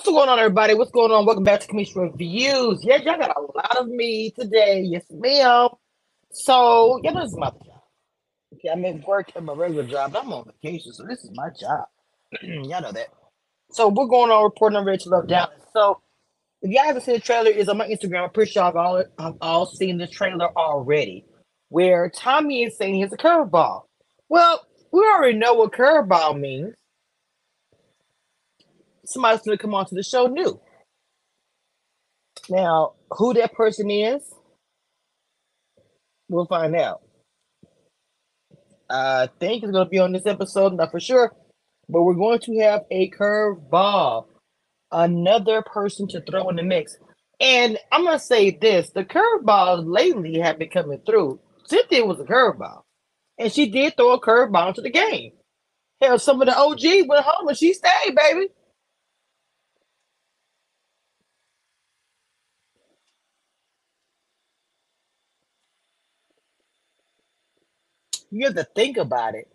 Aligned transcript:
What's 0.00 0.08
going 0.08 0.30
on, 0.30 0.38
everybody? 0.38 0.72
What's 0.72 0.92
going 0.92 1.12
on? 1.12 1.26
Welcome 1.26 1.44
back 1.44 1.60
to 1.60 1.68
Cameshia 1.68 2.10
Reviews. 2.10 2.82
Yeah, 2.82 3.02
y'all 3.02 3.18
got 3.18 3.36
a 3.36 3.40
lot 3.42 3.76
of 3.76 3.86
me 3.86 4.30
today. 4.30 4.80
Yes, 4.80 5.04
ma'am. 5.10 5.68
So, 6.30 6.98
yeah, 7.04 7.12
this 7.12 7.32
is 7.32 7.36
my 7.36 7.50
job. 7.50 7.82
Okay, 8.54 8.70
I'm 8.72 8.82
at 8.86 9.06
work 9.06 9.30
at 9.36 9.42
my 9.42 9.52
regular 9.52 9.84
job. 9.84 10.16
I'm 10.16 10.32
on 10.32 10.50
vacation, 10.62 10.94
so 10.94 11.04
this 11.04 11.22
is 11.22 11.30
my 11.34 11.50
job. 11.50 11.84
y'all 12.42 12.80
know 12.80 12.92
that. 12.92 13.08
So, 13.72 13.88
we're 13.88 14.06
going 14.06 14.30
on 14.30 14.42
reporting 14.42 14.78
on 14.78 14.86
Ready 14.86 15.02
to 15.04 15.10
Love 15.10 15.28
Dallas. 15.28 15.60
So, 15.74 16.00
if 16.62 16.70
y'all 16.70 16.84
haven't 16.84 17.02
seen 17.02 17.16
the 17.16 17.20
trailer, 17.20 17.50
it's 17.50 17.68
on 17.68 17.76
my 17.76 17.86
Instagram. 17.86 18.24
I'm 18.24 18.30
pretty 18.30 18.52
sure 18.52 18.62
I've 18.62 18.76
all, 18.76 19.04
I've 19.18 19.36
all 19.42 19.66
seen 19.66 19.98
the 19.98 20.06
trailer 20.06 20.48
already, 20.56 21.26
where 21.68 22.08
Tommy 22.08 22.62
is 22.62 22.78
saying 22.78 22.94
he's 22.94 23.12
a 23.12 23.18
curveball. 23.18 23.82
Well, 24.30 24.66
we 24.92 25.00
already 25.00 25.36
know 25.36 25.52
what 25.52 25.72
curveball 25.72 26.40
means. 26.40 26.74
Somebody's 29.10 29.42
going 29.42 29.58
to 29.58 29.62
come 29.62 29.74
onto 29.74 29.96
the 29.96 30.04
show 30.04 30.28
new. 30.28 30.60
Now, 32.48 32.92
who 33.10 33.34
that 33.34 33.52
person 33.54 33.90
is, 33.90 34.22
we'll 36.28 36.46
find 36.46 36.76
out. 36.76 37.02
I 38.88 39.28
think 39.40 39.64
it's 39.64 39.72
going 39.72 39.84
to 39.84 39.90
be 39.90 39.98
on 39.98 40.12
this 40.12 40.26
episode, 40.26 40.74
not 40.74 40.92
for 40.92 41.00
sure, 41.00 41.34
but 41.88 42.02
we're 42.02 42.14
going 42.14 42.38
to 42.40 42.58
have 42.60 42.82
a 42.92 43.10
curveball, 43.10 44.26
another 44.92 45.62
person 45.62 46.06
to 46.08 46.20
throw 46.20 46.48
in 46.48 46.56
the 46.56 46.62
mix. 46.62 46.96
And 47.40 47.78
I'm 47.90 48.04
going 48.04 48.16
to 48.16 48.24
say 48.24 48.50
this 48.50 48.90
the 48.90 49.04
curveballs 49.04 49.84
lately 49.86 50.38
have 50.38 50.58
been 50.58 50.70
coming 50.70 51.00
through. 51.04 51.40
Cynthia 51.66 52.04
was 52.04 52.20
a 52.20 52.24
curveball, 52.24 52.82
and 53.38 53.52
she 53.52 53.70
did 53.70 53.96
throw 53.96 54.12
a 54.12 54.20
curveball 54.20 54.68
into 54.68 54.82
the 54.82 54.90
game. 54.90 55.32
Hell, 56.00 56.18
some 56.18 56.40
of 56.40 56.46
the 56.46 56.56
OG 56.56 57.08
went 57.08 57.24
home 57.24 57.48
and 57.48 57.58
she 57.58 57.74
stayed, 57.74 58.14
baby. 58.14 58.48
You 68.30 68.46
have 68.46 68.56
to 68.56 68.64
think 68.76 68.98
about 68.98 69.34
it. 69.36 69.48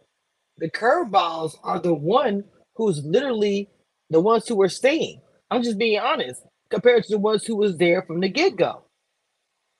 The 0.59 0.71
curveballs 0.71 1.57
are 1.63 1.79
the 1.79 1.93
one 1.95 2.45
who's 2.75 3.03
literally 3.05 3.69
the 4.11 4.21
ones 4.21 4.47
who 4.47 4.61
are 4.61 4.69
staying. 4.69 5.21
I'm 5.51 5.63
just 5.63 5.77
being 5.79 5.99
honest 5.99 6.41
compared 6.69 7.03
to 7.05 7.11
the 7.13 7.19
ones 7.19 7.45
who 7.45 7.57
was 7.57 7.77
there 7.77 8.03
from 8.03 8.21
the 8.21 8.29
get 8.29 8.57
go. 8.57 8.83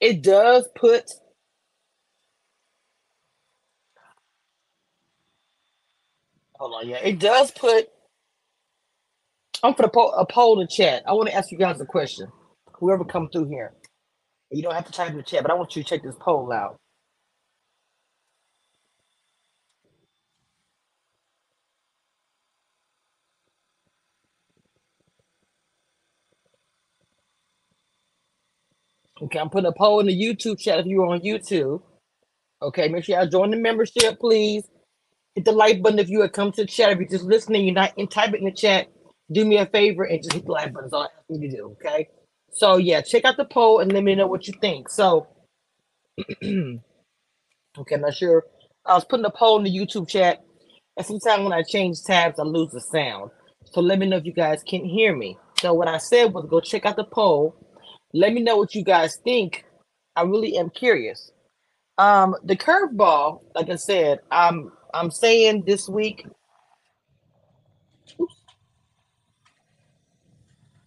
It 0.02 0.24
does 0.24 0.68
put 0.76 1.12
hold 6.56 6.74
on, 6.84 6.90
yeah, 6.90 6.98
it 6.98 7.20
does 7.20 7.52
put. 7.52 7.88
I'm 9.64 9.76
for 9.76 9.90
po- 9.90 10.12
a 10.12 10.26
poll 10.26 10.62
in 10.62 10.68
chat. 10.70 11.04
I 11.08 11.14
want 11.14 11.30
to 11.30 11.36
ask 11.36 11.52
you 11.52 11.58
guys 11.58 11.82
a 11.82 11.86
question. 11.86 12.28
Whoever 12.80 13.06
come 13.06 13.30
through 13.30 13.50
here, 13.50 13.74
you 14.52 14.64
don't 14.64 14.76
have 14.76 14.86
to 14.88 14.94
type 14.94 15.12
in 15.12 15.18
the 15.18 15.24
chat, 15.24 15.44
but 15.44 15.52
I 15.52 15.56
want 15.56 15.76
you 15.76 15.84
to 15.84 15.90
check 15.90 16.04
this 16.04 16.16
poll 16.20 16.52
out. 16.54 16.78
Okay, 29.26 29.40
I'm 29.40 29.50
putting 29.50 29.68
a 29.68 29.72
poll 29.72 30.00
in 30.02 30.06
the 30.06 30.14
YouTube 30.14 30.60
chat 30.60 30.80
if 30.80 30.86
you're 30.86 31.06
on 31.08 31.22
YouTube. 31.22 31.82
Okay, 32.62 32.88
make 32.90 33.04
sure 33.04 33.18
y'all 33.18 33.28
join 33.28 33.50
the 33.50 33.58
membership, 33.58 34.20
please. 34.20 34.64
Hit 35.34 35.46
the 35.46 35.52
like 35.52 35.82
button 35.82 36.00
if 36.00 36.10
you 36.10 36.22
have 36.22 36.32
come 36.32 36.52
to 36.52 36.62
the 36.62 36.68
chat. 36.68 36.92
If 36.92 37.00
you're 37.00 37.10
just 37.10 37.24
listening, 37.24 37.66
you're 37.66 37.74
not 37.74 37.98
in 37.98 38.08
type 38.08 38.34
it 38.34 38.40
in 38.40 38.46
the 38.46 38.52
chat. 38.52 38.88
Do 39.32 39.44
me 39.44 39.58
a 39.58 39.66
favor 39.66 40.04
and 40.04 40.22
just 40.22 40.34
hit 40.34 40.46
the 40.46 40.52
like 40.52 40.72
button. 40.72 40.86
That's 40.86 40.94
all 40.94 41.02
I 41.02 41.06
ask 41.06 41.14
you 41.30 41.50
to 41.50 41.58
do. 41.58 41.78
Okay. 41.84 42.08
So 42.52 42.78
yeah, 42.78 43.02
check 43.02 43.26
out 43.26 43.36
the 43.38 43.46
poll 43.46 43.80
and 43.80 43.92
let 43.92 44.04
me 44.04 44.14
know 44.14 44.28
what 44.28 44.48
you 44.48 44.54
think. 44.62 44.90
So 44.90 45.28
okay, 46.44 46.80
I'm 47.96 48.02
not 48.02 48.14
sure. 48.14 48.46
I 48.86 48.94
was 48.94 49.06
putting 49.06 49.26
a 49.26 49.32
poll 49.32 49.58
in 49.58 49.64
the 49.64 49.76
YouTube 49.76 50.08
chat, 50.08 50.44
and 50.96 51.06
sometimes 51.06 51.44
when 51.44 51.52
I 51.52 51.64
change 51.64 52.04
tabs, 52.04 52.40
I 52.40 52.44
lose 52.44 52.72
the 52.72 52.80
sound. 52.80 53.32
So 53.66 53.82
let 53.82 53.98
me 53.98 54.06
know 54.06 54.18
if 54.18 54.26
you 54.26 54.34
guys 54.34 54.64
can 54.64 54.86
hear 54.86 55.16
me. 55.16 55.38
So 55.60 55.74
what 55.74 55.88
I 55.88 55.98
said 55.98 56.32
was 56.32 56.46
go 56.48 56.60
check 56.60 56.86
out 56.86 56.96
the 56.96 57.06
poll 57.06 57.56
let 58.16 58.34
me 58.34 58.42
know 58.42 58.58
what 58.58 58.76
you 58.76 58.84
guys 58.84 59.18
think. 59.24 59.66
I 60.16 60.24
really 60.24 60.58
am 60.58 60.72
curious. 60.72 61.32
Um, 61.98 62.36
the 62.44 62.58
curveball, 62.58 63.42
like 63.56 63.70
I 63.70 63.78
said, 63.78 64.20
I'm 64.32 64.72
I'm 64.94 65.12
saying 65.12 65.66
this 65.68 65.90
week. 65.90 66.26
Oops, 68.22 68.36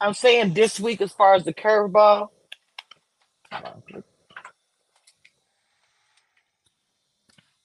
I'm 0.01 0.15
saying 0.15 0.55
this 0.55 0.81
week 0.81 1.01
as 1.03 1.13
far 1.13 1.35
as 1.35 1.45
the 1.45 1.55
curveball. 1.55 2.29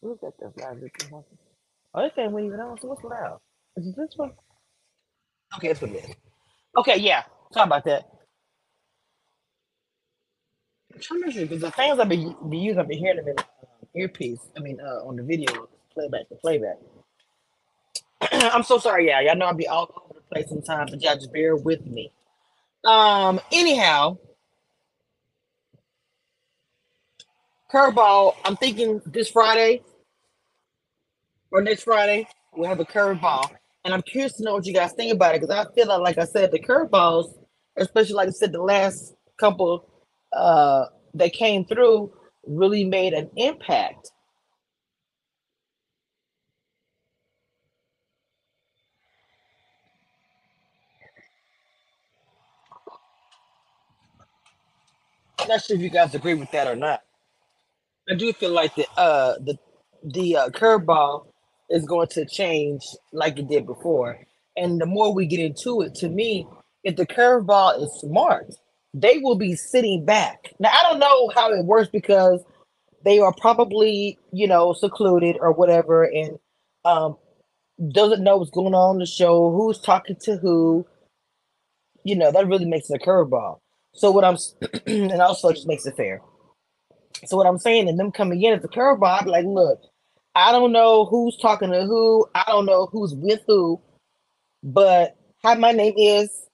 Who's 0.01 0.19
that? 0.21 0.33
That's 0.41 0.57
loud. 0.57 1.23
Oh, 1.95 2.03
this 2.03 2.13
ain't 2.17 2.31
even 2.39 2.59
on. 2.61 2.79
So 2.81 2.89
what's 2.89 3.03
loud? 3.03 3.39
Is 3.77 3.87
it 3.87 3.95
this 3.97 4.13
one? 4.17 4.33
Okay, 5.57 5.69
it's 5.69 5.83
it 5.83 5.91
is. 5.91 6.15
Okay, 6.77 6.97
yeah. 6.99 7.23
Sorry 7.53 7.67
about 7.67 7.85
that. 7.85 8.12
I'm 10.93 11.21
because 11.21 11.61
the 11.61 11.71
things 11.71 11.99
I've 11.99 12.09
been, 12.09 12.35
be 12.49 12.57
using, 12.57 12.79
I've 12.79 12.87
been 12.87 12.97
hearing 12.99 13.17
them 13.17 13.27
in 13.29 13.39
uh, 13.39 13.43
earpiece. 13.95 14.39
I 14.55 14.59
mean, 14.59 14.79
uh, 14.79 15.05
on 15.07 15.15
the 15.15 15.23
video 15.23 15.67
playback, 15.93 16.29
the 16.29 16.35
playback. 16.35 16.77
I'm 18.31 18.63
so 18.63 18.77
sorry, 18.77 19.07
yeah. 19.07 19.21
Y'all 19.21 19.35
know 19.35 19.45
I'll 19.45 19.53
be 19.55 19.67
all 19.67 19.91
over 20.05 20.19
the 20.19 20.21
place 20.33 20.49
sometimes, 20.49 20.91
but 20.91 21.01
y'all 21.01 21.15
just 21.15 21.33
bear 21.33 21.55
with 21.55 21.85
me. 21.85 22.11
Um, 22.85 23.39
anyhow, 23.51 24.17
curveball. 27.71 28.35
I'm 28.45 28.55
thinking 28.57 29.01
this 29.05 29.29
Friday 29.29 29.81
or 31.51 31.61
next 31.61 31.83
Friday 31.83 32.27
we'll 32.55 32.69
have 32.69 32.79
a 32.79 32.85
curveball, 32.85 33.49
and 33.83 33.93
I'm 33.93 34.03
curious 34.03 34.33
to 34.33 34.43
know 34.43 34.53
what 34.53 34.65
you 34.65 34.73
guys 34.73 34.93
think 34.93 35.11
about 35.13 35.35
it 35.35 35.41
because 35.41 35.55
I 35.55 35.71
feel 35.73 35.87
like, 35.87 36.01
like 36.01 36.17
I 36.19 36.25
said, 36.25 36.51
the 36.51 36.59
curveballs, 36.59 37.33
especially 37.77 38.13
like 38.13 38.27
I 38.27 38.31
said, 38.31 38.51
the 38.51 38.61
last 38.61 39.15
couple 39.39 39.89
uh, 40.35 40.85
that 41.15 41.33
came 41.33 41.65
through 41.65 42.11
really 42.47 42.83
made 42.85 43.13
an 43.13 43.29
impact. 43.37 44.11
I'm 55.39 55.47
not 55.47 55.63
sure 55.63 55.75
if 55.75 55.81
you 55.81 55.89
guys 55.89 56.15
agree 56.15 56.35
with 56.35 56.51
that 56.51 56.67
or 56.67 56.75
not. 56.75 57.01
I 58.09 58.15
do 58.15 58.31
feel 58.33 58.51
like 58.51 58.75
the 58.75 58.87
uh 58.97 59.35
the 59.39 59.57
the 60.03 60.35
uh, 60.37 60.49
curveball 60.49 61.27
is 61.69 61.85
going 61.85 62.07
to 62.09 62.25
change 62.25 62.81
like 63.13 63.39
it 63.39 63.47
did 63.47 63.65
before, 63.65 64.19
and 64.57 64.79
the 64.79 64.85
more 64.85 65.13
we 65.13 65.25
get 65.25 65.39
into 65.39 65.81
it, 65.81 65.95
to 65.95 66.09
me, 66.09 66.45
if 66.83 66.97
the 66.97 67.07
curveball 67.07 67.81
is 67.81 67.89
smart, 68.01 68.47
they 68.93 69.17
will 69.19 69.35
be 69.35 69.55
sitting 69.55 70.05
back. 70.05 70.53
Now 70.59 70.69
I 70.69 70.83
don't 70.83 70.99
know 70.99 71.29
how 71.35 71.51
it 71.51 71.65
works 71.65 71.89
because 71.91 72.43
they 73.03 73.19
are 73.19 73.33
probably, 73.33 74.17
you 74.31 74.47
know, 74.47 74.73
secluded 74.73 75.37
or 75.39 75.51
whatever 75.51 76.03
and 76.03 76.37
um 76.85 77.17
doesn't 77.91 78.23
know 78.23 78.37
what's 78.37 78.51
going 78.51 78.75
on 78.75 78.95
in 78.95 78.99
the 78.99 79.05
show, 79.05 79.51
who's 79.51 79.79
talking 79.79 80.15
to 80.21 80.37
who. 80.37 80.85
You 82.05 82.17
know, 82.17 82.31
that 82.31 82.47
really 82.47 82.65
makes 82.65 82.89
it 82.89 83.01
a 83.01 83.05
curveball. 83.05 83.59
So 83.93 84.11
what 84.11 84.25
I'm 84.25 84.37
and 84.87 85.21
also 85.21 85.51
just 85.51 85.67
makes 85.67 85.85
it 85.85 85.95
fair. 85.95 86.21
So 87.25 87.37
what 87.37 87.47
I'm 87.47 87.59
saying 87.59 87.87
and 87.87 87.99
them 87.99 88.11
coming 88.11 88.41
in 88.41 88.53
as 88.53 88.63
a 88.63 88.67
curveball, 88.67 89.21
I'm 89.21 89.27
like, 89.27 89.45
look, 89.45 89.79
I 90.35 90.51
don't 90.51 90.71
know 90.71 91.05
who's 91.05 91.37
talking 91.37 91.71
to 91.71 91.85
who, 91.85 92.25
I 92.35 92.43
don't 92.47 92.65
know 92.65 92.87
who's 92.87 93.13
with 93.13 93.41
who, 93.47 93.79
but 94.63 95.15
hi, 95.43 95.55
my 95.55 95.71
name 95.71 95.93
is 95.95 96.47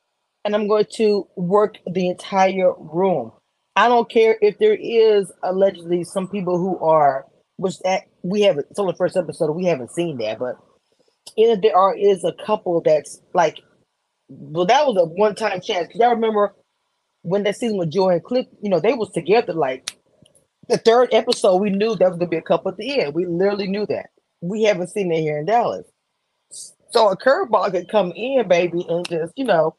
and 0.49 0.55
I'm 0.55 0.67
going 0.67 0.87
to 0.93 1.27
work 1.35 1.77
the 1.85 2.09
entire 2.09 2.73
room. 2.79 3.31
I 3.75 3.87
don't 3.87 4.09
care 4.09 4.35
if 4.41 4.57
there 4.57 4.73
is 4.73 5.31
allegedly 5.43 6.03
some 6.03 6.27
people 6.27 6.57
who 6.57 6.79
are, 6.79 7.27
which 7.57 7.77
that 7.83 8.05
we 8.23 8.41
haven't. 8.41 8.65
It's 8.71 8.79
only 8.79 8.93
the 8.93 8.97
first 8.97 9.15
episode. 9.15 9.51
We 9.51 9.65
haven't 9.65 9.91
seen 9.91 10.17
that, 10.17 10.39
but 10.39 10.55
if 11.37 11.61
there 11.61 11.77
are 11.77 11.95
is 11.95 12.23
a 12.23 12.33
couple 12.47 12.81
that's 12.81 13.21
like, 13.35 13.59
well, 14.27 14.65
that 14.65 14.87
was 14.87 14.97
a 14.97 15.05
one 15.05 15.35
time 15.35 15.61
chance. 15.61 15.87
Cause 15.91 16.01
I 16.01 16.09
remember 16.09 16.55
when 17.21 17.43
that 17.43 17.57
season 17.57 17.77
with 17.77 17.91
Joy 17.91 18.13
and 18.13 18.23
Cliff, 18.23 18.47
you 18.59 18.71
know, 18.71 18.79
they 18.79 18.95
was 18.95 19.11
together. 19.11 19.53
Like 19.53 19.95
the 20.67 20.79
third 20.79 21.09
episode, 21.13 21.57
we 21.57 21.69
knew 21.69 21.95
that 21.95 22.09
was 22.09 22.17
gonna 22.17 22.27
be 22.27 22.37
a 22.37 22.41
couple 22.41 22.71
at 22.71 22.77
the 22.77 23.01
end. 23.01 23.13
We 23.13 23.27
literally 23.27 23.67
knew 23.67 23.85
that. 23.85 24.07
We 24.41 24.63
haven't 24.63 24.89
seen 24.89 25.11
it 25.11 25.21
here 25.21 25.37
in 25.37 25.45
Dallas. 25.45 25.85
So 26.89 27.09
a 27.09 27.15
curveball 27.15 27.69
could 27.69 27.87
come 27.87 28.11
in, 28.15 28.47
baby, 28.47 28.83
and 28.89 29.07
just 29.07 29.33
you 29.35 29.45
know 29.45 29.75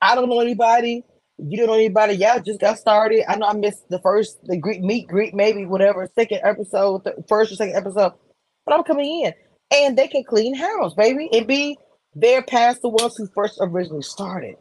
I 0.00 0.14
don't 0.14 0.28
know 0.28 0.40
anybody. 0.40 1.04
You 1.38 1.58
don't 1.58 1.68
know 1.68 1.74
anybody. 1.74 2.14
Y'all 2.14 2.40
just 2.40 2.60
got 2.60 2.78
started. 2.78 3.30
I 3.30 3.36
know 3.36 3.46
I 3.46 3.54
missed 3.54 3.88
the 3.88 4.00
first 4.00 4.38
the 4.44 4.56
Greek 4.56 4.80
meet 4.80 5.06
Greek 5.06 5.34
maybe 5.34 5.64
whatever 5.64 6.08
second 6.14 6.40
episode, 6.42 7.08
first 7.28 7.52
or 7.52 7.56
second 7.56 7.76
episode, 7.76 8.12
but 8.66 8.74
I'm 8.74 8.84
coming 8.84 9.24
in 9.24 9.32
and 9.70 9.96
they 9.96 10.08
can 10.08 10.24
clean 10.24 10.54
house, 10.54 10.94
baby, 10.94 11.28
and 11.32 11.46
be 11.46 11.78
there 12.14 12.42
past 12.42 12.82
the 12.82 12.88
ones 12.88 13.16
who 13.16 13.28
first 13.34 13.58
originally 13.60 14.02
started. 14.02 14.56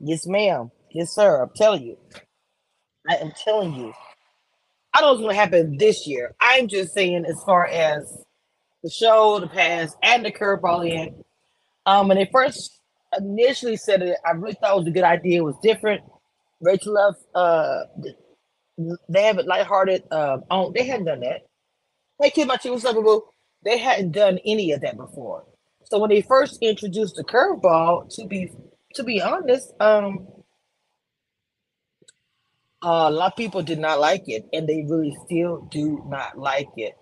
Yes, 0.00 0.26
ma'am. 0.26 0.70
Yes, 0.90 1.14
sir. 1.14 1.42
I'm 1.42 1.50
telling 1.54 1.84
you. 1.84 1.96
I 3.08 3.16
am 3.16 3.32
telling 3.44 3.74
you. 3.74 3.92
I 4.94 5.00
don't 5.00 5.02
know 5.02 5.12
what's 5.12 5.22
going 5.22 5.34
to 5.34 5.40
happen 5.40 5.76
this 5.78 6.06
year. 6.06 6.34
I'm 6.40 6.68
just 6.68 6.92
saying, 6.92 7.24
as 7.24 7.42
far 7.44 7.66
as 7.66 8.24
the 8.82 8.90
show, 8.90 9.38
the 9.40 9.46
past, 9.46 9.96
and 10.02 10.24
the 10.24 10.32
curveball 10.32 10.88
in. 10.88 11.24
Um, 11.86 12.08
when 12.08 12.16
they 12.16 12.28
first 12.32 12.78
initially 13.18 13.76
said 13.76 14.02
it, 14.02 14.18
I 14.26 14.32
really 14.32 14.54
thought 14.54 14.72
it 14.72 14.78
was 14.78 14.86
a 14.86 14.92
good 14.92 15.04
idea. 15.04 15.38
It 15.38 15.44
was 15.44 15.56
different. 15.62 16.02
Ready 16.60 16.78
to 16.78 16.90
Love, 16.90 17.16
uh, 17.34 17.80
they 19.08 19.22
have 19.24 19.38
it 19.38 19.46
lighthearted. 19.46 20.04
Um, 20.12 20.44
on 20.50 20.72
they 20.74 20.84
hadn't 20.84 21.06
done 21.06 21.20
that. 21.20 21.42
Hey, 22.20 22.30
kid, 22.30 22.48
my 22.48 22.58
what's 22.62 22.84
up, 22.84 22.94
boo? 22.94 23.24
They 23.64 23.78
hadn't 23.78 24.12
done 24.12 24.38
any 24.44 24.72
of 24.72 24.80
that 24.82 24.96
before. 24.96 25.44
So 25.84 25.98
when 25.98 26.10
they 26.10 26.22
first 26.22 26.58
introduced 26.62 27.16
the 27.16 27.24
curveball, 27.24 28.14
to 28.16 28.26
be 28.26 28.52
to 28.94 29.02
be 29.04 29.20
honest, 29.20 29.72
um, 29.80 30.28
uh, 32.82 33.08
a 33.08 33.10
lot 33.10 33.32
of 33.32 33.36
people 33.36 33.62
did 33.62 33.78
not 33.78 34.00
like 34.00 34.24
it, 34.26 34.46
and 34.52 34.68
they 34.68 34.84
really 34.88 35.16
still 35.26 35.68
do 35.70 36.02
not 36.08 36.38
like 36.38 36.68
it. 36.76 36.94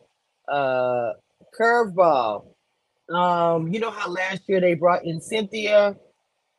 Uh, 0.48 1.12
curveball. 1.58 2.46
Um, 3.14 3.68
you 3.72 3.80
know 3.80 3.90
how 3.92 4.10
last 4.10 4.42
year 4.48 4.60
they 4.60 4.74
brought 4.74 5.04
in 5.04 5.20
Cynthia. 5.20 5.96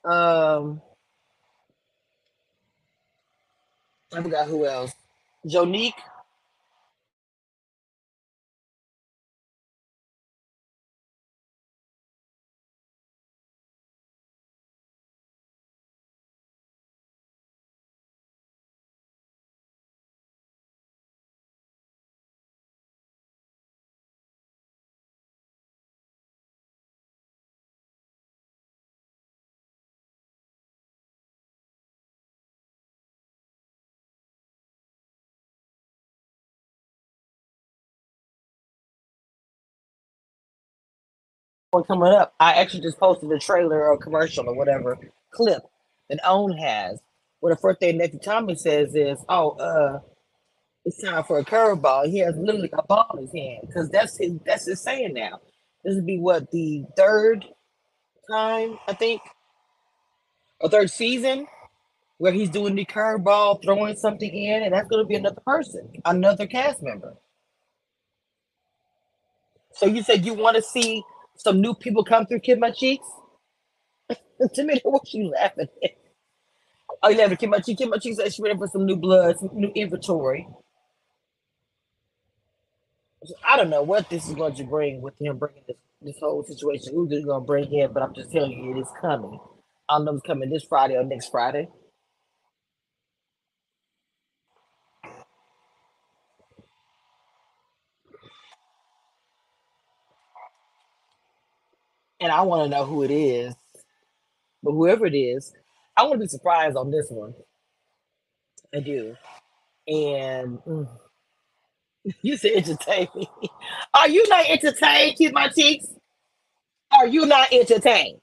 Um, 0.06 0.82
I 4.14 4.24
forgot 4.24 4.48
who 4.48 4.66
else. 4.68 4.94
Jonique. 5.48 5.96
One 41.72 41.84
coming 41.86 42.14
up. 42.14 42.34
I 42.40 42.54
actually 42.56 42.82
just 42.82 43.00
posted 43.00 43.32
a 43.32 43.40
trailer 43.40 43.88
or 43.90 43.98
commercial 43.98 44.48
or 44.50 44.56
whatever 44.56 44.98
clip 45.32 45.64
that 46.10 46.20
OWN 46.26 46.58
has. 46.58 47.00
Where 47.40 47.56
the 47.56 47.62
first 47.62 47.80
thing 47.80 47.98
nephew 47.98 48.20
Tommy 48.20 48.56
says 48.56 48.96
is, 48.96 49.20
"Oh, 49.30 49.52
uh, 49.52 50.02
it's 50.86 51.02
time 51.02 51.24
for 51.24 51.40
a 51.40 51.46
curveball." 51.46 52.08
He 52.10 52.20
has 52.20 52.36
literally 52.38 52.70
a 52.74 52.84
ball 52.84 53.08
in 53.16 53.24
his 53.24 53.34
hand 53.34 53.62
because 53.68 53.90
that's 53.90 54.18
his 54.18 54.34
that's 54.46 54.68
his 54.68 54.82
saying 54.82 55.14
now. 55.16 55.42
This 55.84 55.96
would 55.96 56.06
be 56.08 56.20
what 56.20 56.52
the 56.52 56.86
third 56.98 57.46
time 58.32 58.80
I 58.88 58.94
think, 58.94 59.22
or 60.62 60.70
third 60.70 60.92
season 60.92 61.48
where 62.18 62.34
he's 62.34 62.50
doing 62.50 62.76
the 62.76 62.86
curveball, 62.86 63.64
throwing 63.64 63.96
something 63.96 64.34
in, 64.34 64.64
and 64.64 64.74
that's 64.74 64.90
going 64.90 65.04
to 65.04 65.08
be 65.08 65.16
another 65.16 65.42
person, 65.46 65.92
another 66.06 66.48
cast 66.48 66.84
member. 66.84 67.16
So 69.74 69.88
you 69.88 70.04
said 70.04 70.26
you 70.26 70.34
want 70.36 70.58
to 70.58 70.62
see 70.64 71.04
some 71.38 71.62
new 71.62 71.76
people 71.76 72.04
come 72.04 72.26
through 72.28 72.42
Kid 72.42 72.60
My 72.60 72.72
Cheeks? 72.72 73.08
me, 74.58 74.82
what 74.86 75.14
you 75.14 75.30
laughing 75.30 75.68
at? 75.84 75.92
Oh, 77.04 77.10
you 77.10 77.18
laughing 77.18 77.34
at 77.34 77.40
Kid 77.40 77.50
My 77.52 77.60
Cheeks? 77.60 77.80
Kid 77.80 77.90
My 77.90 77.98
Cheeks 77.98 78.20
she 78.36 78.42
ready 78.44 78.58
for 78.58 78.68
some 78.68 78.86
new 78.86 78.98
blood, 78.98 79.38
some 79.40 79.52
new 79.54 79.72
inventory. 79.76 80.48
I 83.48 83.58
don't 83.58 83.70
know 83.70 83.84
what 83.84 84.10
this 84.10 84.28
is 84.28 84.36
going 84.36 84.56
to 84.56 84.64
bring 84.66 85.02
with 85.02 85.20
him 85.22 85.38
bringing 85.38 85.64
this, 85.68 85.78
this 86.02 86.18
whole 86.22 86.44
situation. 86.44 86.94
Who's 86.96 87.10
going 87.26 87.42
to 87.42 87.48
bring 87.48 87.74
in? 87.74 87.94
But 87.94 88.04
I'm 88.04 88.14
just 88.16 88.32
telling 88.32 88.52
you, 88.52 88.78
it 88.78 88.82
is 88.82 88.90
coming. 89.02 89.40
I 89.90 89.96
don't 89.98 90.06
know 90.06 90.12
if 90.14 90.18
it's 90.20 90.28
coming 90.28 90.50
this 90.50 90.66
Friday 90.66 90.96
or 90.96 91.04
next 91.06 91.30
Friday. 91.30 91.70
And 102.22 102.32
I 102.32 102.44
want 102.44 102.66
to 102.72 102.78
know 102.78 102.86
who 102.86 103.04
it 103.04 103.12
is. 103.12 103.56
But 104.64 104.74
whoever 104.74 105.06
it 105.08 105.16
is, 105.16 105.54
I 105.98 106.04
want 106.04 106.16
to 106.16 106.20
be 106.20 106.28
surprised 106.28 106.78
on 106.78 106.92
this 106.92 107.08
one. 107.10 107.34
I 108.74 108.80
do. 108.82 109.16
And 109.88 110.60
mm, 110.60 110.88
you 112.22 112.38
said 112.38 112.54
entertain 112.54 113.08
me. 113.16 113.30
Are 113.94 114.10
you 114.10 114.28
not 114.30 114.46
entertained, 114.50 115.18
Keep 115.18 115.34
My 115.34 115.50
Cheeks? 115.50 115.88
Are 116.92 117.08
you 117.08 117.26
not 117.26 117.52
entertained? 117.54 118.20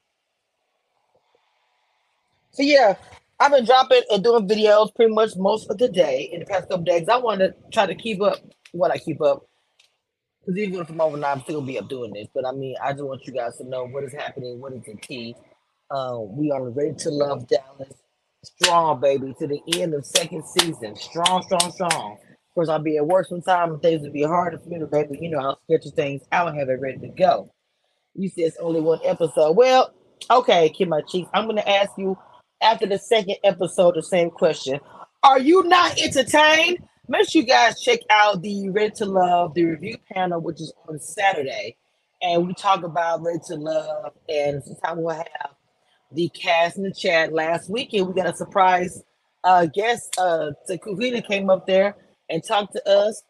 So 2.52 2.62
yeah, 2.62 2.96
I've 3.40 3.52
been 3.52 3.64
dropping 3.64 4.02
and 4.10 4.24
doing 4.24 4.48
videos 4.48 4.94
pretty 4.94 5.12
much 5.14 5.36
most 5.36 5.70
of 5.70 5.78
the 5.78 5.88
day 5.88 6.28
in 6.32 6.40
the 6.40 6.46
past 6.46 6.68
couple 6.68 6.84
days. 6.84 7.08
I 7.08 7.16
want 7.16 7.40
to 7.40 7.54
try 7.72 7.86
to 7.86 7.94
keep 7.94 8.20
up 8.22 8.38
what 8.72 8.90
I 8.90 8.98
keep 8.98 9.22
up. 9.22 9.44
Because 10.40 10.58
even 10.58 10.80
if 10.80 10.88
I'm 10.90 11.00
overnight, 11.00 11.36
I'm 11.36 11.42
still 11.42 11.62
be 11.62 11.78
up 11.78 11.88
doing 11.88 12.12
this. 12.12 12.28
But 12.34 12.46
I 12.46 12.52
mean, 12.52 12.74
I 12.82 12.92
just 12.92 13.04
want 13.04 13.26
you 13.26 13.32
guys 13.32 13.56
to 13.58 13.64
know 13.64 13.86
what 13.86 14.04
is 14.04 14.12
happening, 14.12 14.60
what 14.60 14.72
is 14.72 14.82
the 14.84 14.96
key. 14.96 15.36
Uh, 15.90 16.18
we 16.20 16.50
are 16.50 16.68
ready 16.70 16.94
to 16.94 17.10
love 17.10 17.46
Dallas. 17.48 17.92
Strong, 18.44 19.00
baby, 19.00 19.34
to 19.38 19.46
the 19.46 19.60
end 19.80 19.94
of 19.94 20.06
second 20.06 20.44
season. 20.46 20.94
Strong, 20.96 21.42
strong, 21.42 21.72
strong. 21.72 22.18
Of 22.22 22.54
course, 22.54 22.68
I'll 22.68 22.78
be 22.78 22.96
at 22.96 23.06
work 23.06 23.26
sometime 23.26 23.72
and 23.72 23.82
things 23.82 24.02
will 24.02 24.12
be 24.12 24.22
harder 24.22 24.58
for 24.58 24.68
me 24.68 24.78
to 24.78 24.86
baby. 24.86 25.18
You 25.20 25.30
know, 25.30 25.38
I'll 25.38 25.60
schedule 25.64 25.90
things 25.92 26.22
and 26.30 26.58
have 26.58 26.68
it 26.68 26.80
ready 26.80 26.98
to 26.98 27.08
go. 27.08 27.52
You 28.14 28.28
said 28.28 28.44
it's 28.44 28.56
only 28.58 28.80
one 28.80 29.00
episode. 29.04 29.52
Well, 29.56 29.92
okay, 30.30 30.68
Kid 30.70 30.88
My 30.88 31.02
Cheeks. 31.02 31.28
I'm 31.34 31.46
gonna 31.46 31.62
ask 31.62 31.90
you 31.96 32.16
after 32.60 32.86
the 32.86 32.98
second 32.98 33.36
episode 33.44 33.94
the 33.94 34.02
same 34.02 34.30
question. 34.30 34.80
Are 35.22 35.38
you 35.38 35.64
not 35.64 36.00
entertained? 36.00 36.78
Make 37.10 37.26
sure 37.26 37.40
you 37.40 37.48
guys 37.48 37.80
check 37.80 38.00
out 38.10 38.42
the 38.42 38.68
Ready 38.68 38.90
to 38.96 39.06
Love, 39.06 39.54
the 39.54 39.64
review 39.64 39.96
panel, 40.12 40.42
which 40.42 40.60
is 40.60 40.74
on 40.86 41.00
Saturday. 41.00 41.78
And 42.20 42.46
we 42.46 42.52
talk 42.52 42.82
about 42.82 43.22
Ready 43.22 43.38
to 43.46 43.54
Love. 43.54 44.12
And 44.28 44.62
sometimes 44.62 44.98
we'll 45.00 45.14
have 45.14 45.54
the 46.12 46.28
cast 46.28 46.76
in 46.76 46.82
the 46.82 46.92
chat. 46.92 47.32
Last 47.32 47.70
weekend, 47.70 48.08
we 48.08 48.12
got 48.12 48.28
a 48.28 48.36
surprise 48.36 49.02
uh, 49.42 49.64
guest. 49.64 50.16
Uh, 50.18 50.50
Takuvina 50.68 51.26
came 51.26 51.48
up 51.48 51.66
there 51.66 51.96
and 52.28 52.44
talked 52.44 52.74
to 52.74 52.86
us 52.86 53.22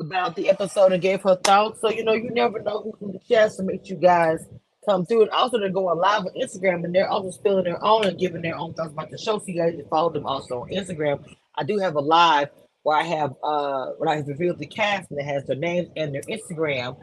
about 0.00 0.34
the 0.34 0.48
episode 0.48 0.92
and 0.92 1.02
gave 1.02 1.20
her 1.20 1.36
thoughts. 1.36 1.82
So, 1.82 1.90
you 1.90 2.04
know, 2.04 2.14
you 2.14 2.30
never 2.30 2.62
know 2.62 2.84
who's 2.84 3.06
in 3.06 3.12
the 3.12 3.20
chat. 3.28 3.52
So 3.52 3.64
make 3.64 3.84
sure 3.84 3.96
you 3.96 4.02
guys 4.02 4.46
come 4.88 5.04
through. 5.04 5.24
And 5.24 5.30
also, 5.32 5.58
they're 5.58 5.68
going 5.68 5.98
live 5.98 6.22
on 6.22 6.32
Instagram 6.40 6.84
and 6.84 6.94
they're 6.94 7.10
also 7.10 7.30
spilling 7.32 7.64
their 7.64 7.84
own 7.84 8.06
and 8.06 8.18
giving 8.18 8.40
their 8.40 8.56
own 8.56 8.72
thoughts 8.72 8.92
about 8.92 9.10
the 9.10 9.18
show. 9.18 9.38
So 9.38 9.44
you 9.48 9.60
guys 9.60 9.74
can 9.74 9.86
follow 9.90 10.08
them 10.08 10.24
also 10.24 10.62
on 10.62 10.70
Instagram. 10.70 11.22
I 11.54 11.64
do 11.64 11.76
have 11.78 11.96
a 11.96 12.00
live 12.00 12.48
where 12.86 12.96
I 12.96 13.02
have 13.02 13.34
uh 13.42 13.86
where 13.98 14.08
I 14.08 14.16
have 14.18 14.28
revealed 14.28 14.60
the 14.60 14.66
cast 14.66 15.10
and 15.10 15.18
it 15.18 15.24
has 15.24 15.44
their 15.44 15.56
names 15.56 15.88
and 15.96 16.14
their 16.14 16.22
Instagram 16.22 16.96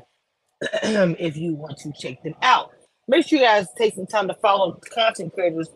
if 0.61 1.35
you 1.35 1.55
want 1.55 1.77
to 1.79 1.91
check 1.99 2.23
them 2.23 2.35
out. 2.41 2.71
Make 3.09 3.27
sure 3.27 3.39
you 3.39 3.43
guys 3.43 3.67
take 3.77 3.93
some 3.93 4.07
time 4.07 4.29
to 4.29 4.33
follow 4.35 4.79
content 4.93 5.33
creators, 5.33 5.67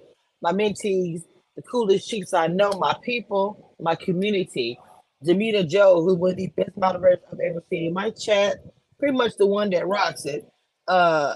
my 0.41 0.53
mentees, 0.53 1.23
the 1.57 1.61
coolest 1.69 2.07
chiefs 2.07 2.33
I 2.33 2.47
know, 2.47 2.71
my 2.79 2.95
people, 3.03 3.75
my 3.81 3.95
community. 3.95 4.79
Demita 5.25 5.67
Joe, 5.67 6.01
who 6.01 6.15
was 6.15 6.35
the 6.35 6.47
best 6.55 6.77
moderator 6.77 7.23
I've 7.29 7.39
ever 7.39 7.63
seen 7.69 7.87
in 7.87 7.93
my 7.93 8.11
chat, 8.11 8.59
pretty 8.99 9.17
much 9.17 9.33
the 9.37 9.45
one 9.45 9.71
that 9.71 9.87
rocks 9.87 10.23
it. 10.23 10.47
Uh, 10.87 11.33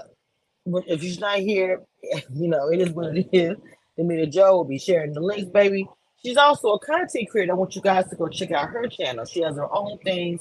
if 0.86 1.02
she's 1.02 1.20
not 1.20 1.40
here, 1.40 1.82
you 2.34 2.48
know, 2.48 2.70
it 2.70 2.80
is 2.80 2.90
what 2.92 3.14
it 3.14 3.28
is. 3.32 3.58
Demita 3.98 4.32
Joe 4.32 4.56
will 4.56 4.64
be 4.64 4.78
sharing 4.78 5.12
the 5.12 5.20
links, 5.20 5.50
baby. 5.50 5.86
She's 6.24 6.36
also 6.36 6.74
a 6.74 6.78
content 6.78 7.28
creator. 7.30 7.52
I 7.52 7.56
want 7.56 7.74
you 7.74 7.82
guys 7.82 8.08
to 8.10 8.16
go 8.16 8.28
check 8.28 8.52
out 8.52 8.70
her 8.70 8.86
channel. 8.86 9.24
She 9.24 9.40
has 9.42 9.56
her 9.56 9.72
own 9.74 9.98
things, 9.98 10.40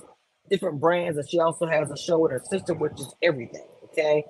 different 0.49 0.79
brands, 0.79 1.17
and 1.17 1.27
she 1.27 1.39
also 1.39 1.65
has 1.65 1.89
a 1.89 1.97
show 1.97 2.19
with 2.19 2.31
her 2.31 2.41
sister, 2.49 2.73
which 2.73 2.99
is 2.99 3.13
everything. 3.21 3.67
Okay. 3.85 4.23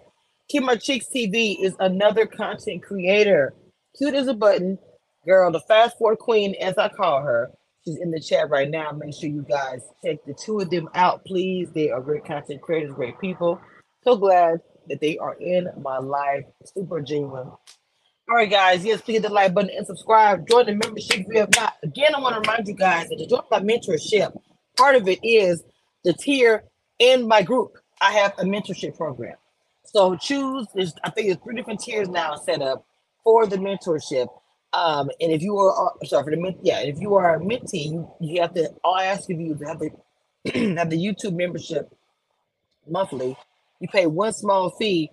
My 0.53 0.75
Cheeks 0.75 1.08
TV 1.13 1.55
is 1.62 1.75
another 1.79 2.25
content 2.25 2.84
creator. 2.84 3.53
Cute 3.98 4.15
as 4.15 4.27
a 4.27 4.34
button. 4.34 4.77
Girl, 5.25 5.51
the 5.51 5.62
fast 5.62 5.98
forward 5.98 6.20
queen, 6.20 6.55
as 6.60 6.77
I 6.77 6.89
call 6.89 7.22
her. 7.22 7.51
She's 7.86 7.98
in 7.98 8.12
the 8.12 8.20
chat 8.20 8.50
right 8.50 8.70
now. 8.70 8.91
Make 8.91 9.13
sure 9.13 9.29
you 9.29 9.46
guys 9.48 9.81
check 10.05 10.17
the 10.25 10.34
two 10.34 10.60
of 10.60 10.70
them 10.70 10.89
out, 10.93 11.25
please. 11.25 11.72
They 11.72 11.89
are 11.89 12.01
great 12.01 12.25
content 12.25 12.62
creators, 12.62 12.93
great 12.93 13.20
people. 13.20 13.60
So 14.03 14.15
glad 14.17 14.62
that 14.88 15.00
they 15.00 15.17
are 15.17 15.36
in 15.36 15.67
my 15.81 15.98
life. 15.98 16.46
Super 16.65 17.01
genuine. 17.01 17.51
All 18.30 18.36
right, 18.36 18.50
guys. 18.50 18.84
Yes, 18.84 19.01
please 19.01 19.16
hit 19.16 19.24
the 19.24 19.30
like 19.30 19.54
button 19.54 19.70
and 19.75 19.86
subscribe. 19.86 20.48
Join 20.48 20.66
the 20.66 20.74
membership 20.74 21.20
if 21.20 21.28
you 21.28 21.40
have 21.42 21.56
not. 21.56 21.75
Again, 21.84 22.16
I 22.16 22.20
want 22.20 22.36
to 22.36 22.42
remind 22.42 22.68
you 22.68 22.74
guys 22.74 23.10
that 23.10 23.18
to 23.18 23.28
join 23.28 23.42
my 23.51 23.60
mentorship, 23.60 24.36
part 24.78 24.96
of 24.96 25.08
it 25.08 25.20
is 25.22 25.63
the 26.04 26.13
tier 26.13 26.63
in 26.98 27.28
my 27.28 27.44
group. 27.44 27.78
I 28.01 28.13
have 28.13 28.34
a 28.40 28.44
mentorship 28.44 28.98
program. 28.98 29.36
So 29.84 30.16
choose. 30.16 30.68
There's, 30.74 30.94
I 31.04 31.10
think 31.12 31.28
there's 31.28 31.44
three 31.44 31.56
different 31.56 31.82
tiers 31.82 32.10
now 32.10 32.36
set 32.36 32.62
up 32.62 32.86
for 33.24 33.46
the 33.46 33.58
mentorship. 33.58 34.28
Um, 34.74 35.10
and 35.20 35.32
if 35.32 35.42
you 35.42 35.58
are 35.60 35.88
uh, 35.88 36.06
sorry 36.06 36.24
for 36.24 36.32
the 36.32 36.56
yeah, 36.63 36.80
if 36.80 37.00
you 37.00 37.16
are 37.16 37.36
a 37.36 37.40
mentee, 37.40 37.92
you, 37.92 38.10
you 38.22 38.42
have 38.42 38.54
to. 38.54 38.70
All 38.84 38.96
I 38.96 39.06
ask 39.06 39.30
of 39.30 39.40
you 39.40 39.56
to 39.56 39.66
have 39.66 39.80
the 39.80 39.92
have 40.78 40.90
the 40.90 40.98
YouTube 40.98 41.36
membership 41.36 41.94
monthly. 42.88 43.38
You 43.80 43.90
pay 43.90 44.06
one 44.08 44.32
small 44.34 44.70
fee, 44.72 45.12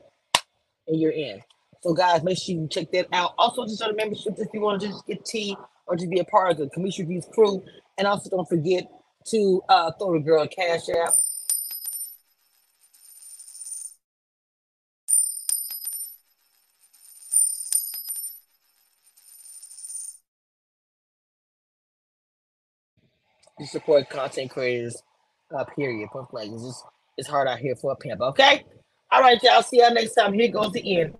and 0.86 1.00
you're 1.00 1.12
in. 1.12 1.42
So 1.80 1.94
guys, 1.94 2.22
make 2.22 2.38
sure 2.38 2.54
you 2.54 2.68
check 2.68 2.90
that 2.92 3.06
out. 3.12 3.34
Also, 3.38 3.64
just 3.64 3.82
on 3.82 3.90
the 3.90 3.96
membership 3.96 4.34
if 4.38 4.48
you 4.52 4.60
want 4.60 4.80
to 4.80 4.88
just 4.88 5.06
get 5.06 5.24
tea 5.24 5.56
or 5.86 5.96
just 5.96 6.10
be 6.10 6.18
a 6.18 6.24
part 6.24 6.52
of 6.52 6.58
the 6.58 6.66
Cameshia 6.66 7.00
Reviews 7.00 7.26
crew. 7.32 7.62
And 7.96 8.06
also, 8.06 8.30
don't 8.30 8.48
forget 8.48 8.88
to 9.28 9.62
uh, 9.68 9.92
throw 9.98 10.14
the 10.14 10.20
girl 10.20 10.42
a 10.42 10.48
cash 10.48 10.88
out. 10.88 11.14
to 23.58 23.66
support 23.66 24.08
content 24.08 24.50
creators. 24.50 25.02
Uh, 25.56 25.64
period. 25.64 26.08
Point. 26.10 26.52
It's 26.52 26.62
just 26.62 26.84
it's 27.16 27.28
hard 27.28 27.48
out 27.48 27.58
here 27.58 27.74
for 27.74 27.92
a 27.92 27.96
pimp. 27.96 28.20
Okay. 28.20 28.64
All 29.10 29.20
right, 29.20 29.42
y'all. 29.42 29.62
See 29.62 29.80
y'all 29.80 29.92
next 29.92 30.14
time. 30.14 30.32
Here 30.32 30.48
goes 30.48 30.72
the 30.72 31.00
end. 31.00 31.14